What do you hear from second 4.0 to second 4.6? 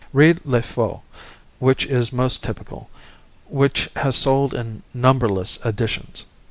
sold